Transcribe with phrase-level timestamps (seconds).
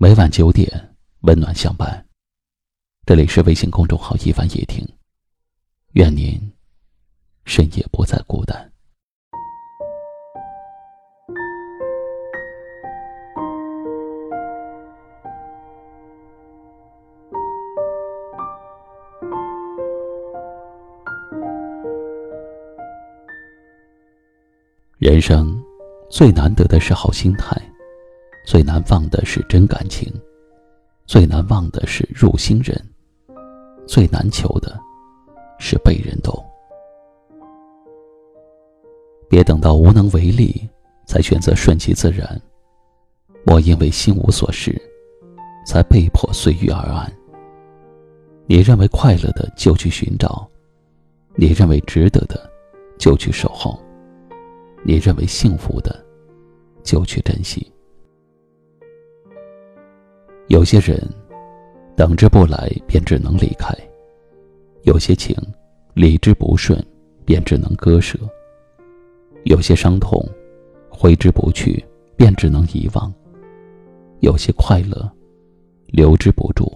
[0.00, 2.06] 每晚九点，温暖相伴。
[3.04, 4.86] 这里是微信公众号“一凡夜听”，
[5.94, 6.40] 愿您
[7.44, 8.72] 深夜不再孤单。
[24.98, 25.60] 人生
[26.08, 27.67] 最难得的是好心态。
[28.50, 30.10] 最难忘的是真感情，
[31.04, 32.82] 最难忘的是入心人，
[33.86, 34.74] 最难求的
[35.58, 36.34] 是被人懂。
[39.28, 40.66] 别等到无能为力
[41.04, 42.40] 才选择顺其自然，
[43.44, 44.80] 莫因为心无所事
[45.66, 47.12] 才被迫随遇而安。
[48.46, 50.48] 你认为快乐的就去寻找，
[51.34, 52.50] 你认为值得的
[52.98, 53.78] 就去守候，
[54.86, 56.02] 你认为幸福的
[56.82, 57.70] 就去珍惜。
[60.48, 60.98] 有些人，
[61.94, 63.70] 等之不来，便只能离开；
[64.84, 65.36] 有些情，
[65.92, 66.82] 理之不顺，
[67.26, 68.16] 便只能割舍；
[69.44, 70.26] 有些伤痛，
[70.88, 71.84] 挥之不去，
[72.16, 73.12] 便只能遗忘；
[74.20, 75.06] 有些快乐，
[75.88, 76.66] 留之不住，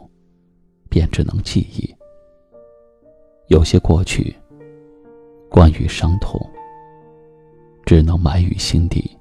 [0.90, 1.88] 便只能记忆；
[3.46, 4.36] 有些过去，
[5.48, 6.38] 关于伤痛，
[7.86, 9.16] 只能埋于心底。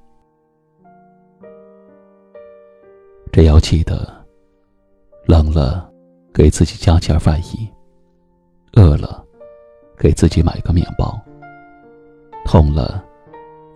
[3.31, 4.20] 只要记得。
[5.51, 5.91] 了，
[6.33, 7.67] 给自己加件外衣；
[8.73, 9.23] 饿了，
[9.97, 11.19] 给自己买个面包；
[12.45, 13.03] 痛了，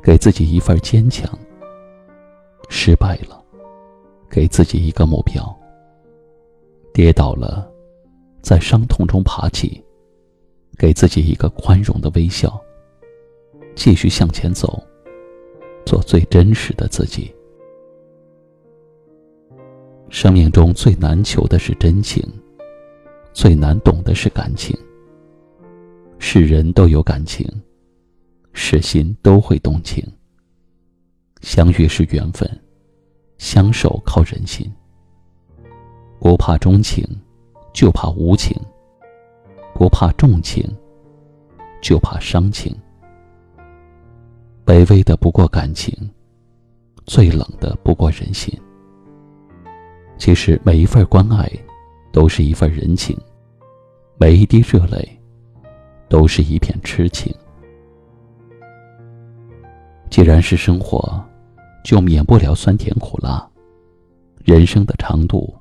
[0.02, 1.30] 给自己一份坚强；
[2.70, 3.44] 失败了，
[4.30, 5.44] 给自己一个目标；
[6.94, 7.70] 跌倒了，
[8.42, 9.84] 在伤痛中爬起，
[10.78, 12.50] 给自己一个宽容的微笑；
[13.76, 14.82] 继续向前走，
[15.86, 17.35] 做最真实的自己。
[20.16, 22.24] 生命中最难求的是真情，
[23.34, 24.74] 最难懂的是感情。
[26.20, 27.46] 是人都有感情，
[28.54, 30.02] 是心都会动情。
[31.42, 32.50] 相遇是缘分，
[33.38, 34.72] 相守靠人心。
[36.18, 37.06] 不怕钟情，
[37.74, 38.58] 就怕无情；
[39.74, 40.66] 不怕重情，
[41.82, 42.74] 就怕伤情。
[44.66, 45.94] 卑微的不过感情，
[47.06, 48.58] 最冷的不过人心。
[50.18, 51.50] 其实每一份关爱，
[52.12, 53.16] 都是一份人情；
[54.18, 55.20] 每一滴热泪，
[56.10, 57.34] 都是一片痴情。
[60.10, 61.24] 既然是生活，
[61.84, 63.46] 就免不了酸甜苦辣。
[64.44, 65.54] 人生的长度，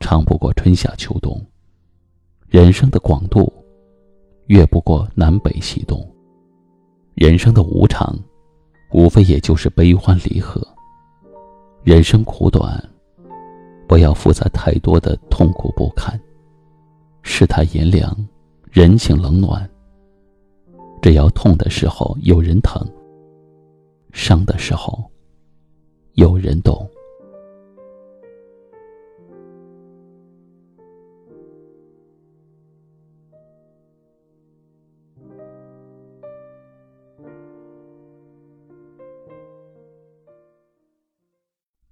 [0.00, 1.38] 长不过春夏秋冬；
[2.48, 3.52] 人生的广度，
[4.46, 6.00] 越不过南北西东。
[7.14, 8.18] 人生的无常，
[8.92, 10.60] 无非也就是悲欢离合。
[11.82, 12.82] 人生苦短。
[13.86, 16.18] 不要复杂太多的痛苦不堪，
[17.22, 18.16] 世态炎凉，
[18.70, 19.68] 人情冷暖。
[21.00, 22.82] 只要痛的时候有人疼，
[24.12, 25.04] 伤的时候
[26.14, 26.88] 有人懂。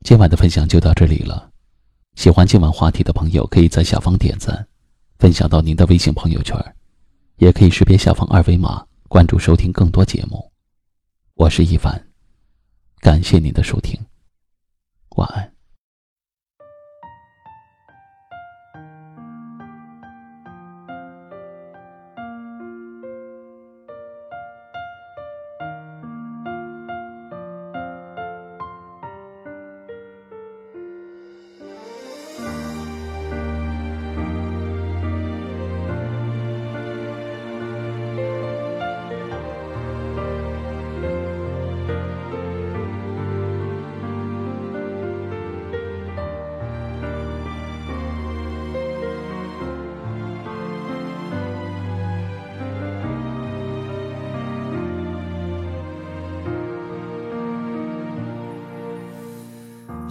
[0.03, 1.52] 今晚的分享就到这里了。
[2.23, 4.65] 喜欢今晚话题的朋友，可以在下方点赞，
[5.19, 6.57] 分享到您的微信朋友圈，
[7.39, 10.53] 也可以识别下方二维码关注收听更多节目。
[11.35, 12.01] 我是一凡，
[13.01, 13.99] 感谢您的收听，
[15.17, 15.52] 晚安。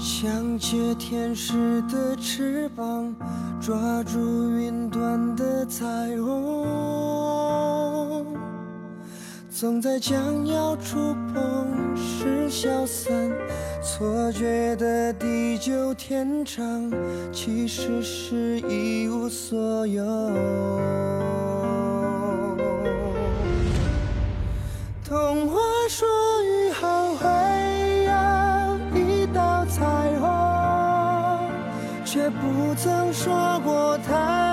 [0.04, 3.16] 想借天使的翅膀，
[3.62, 4.18] 抓住
[4.58, 5.86] 云端的彩
[6.20, 6.66] 虹，
[9.52, 10.98] 总在将要触
[11.32, 13.14] 碰时消散，
[13.84, 16.92] 错觉的地久天长，
[17.32, 20.04] 其实是一无所有。
[25.04, 26.08] 童话说
[32.22, 34.51] 也不曾说过他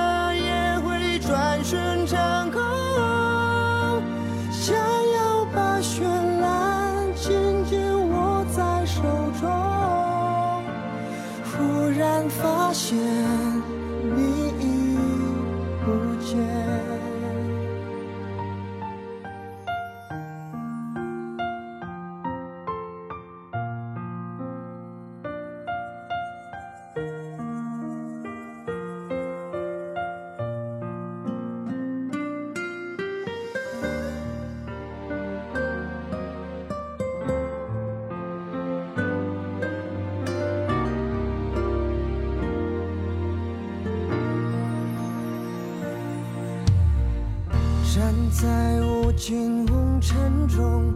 [48.31, 50.93] 在无尽红尘中，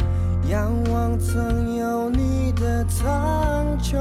[0.48, 3.96] 仰望曾有你的苍穹，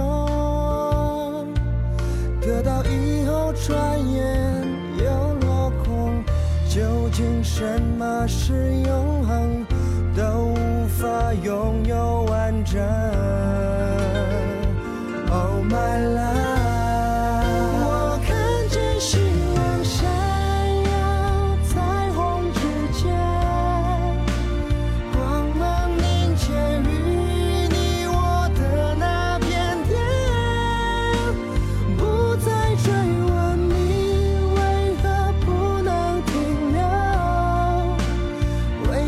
[2.41, 4.63] 得到以后转眼
[4.97, 5.05] 又
[5.47, 6.23] 落空，
[6.69, 8.53] 究竟什么是
[8.85, 9.20] 永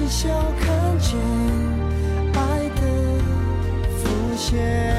[0.04, 0.28] 微笑
[0.60, 1.18] 看见
[2.34, 2.82] 爱的
[3.96, 4.93] 浮现。